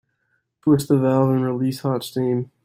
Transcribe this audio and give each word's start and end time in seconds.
Twist 0.63 0.87
the 0.87 0.97
valve 0.97 1.29
and 1.29 1.45
release 1.45 1.81
hot 1.81 2.03
steam. 2.03 2.49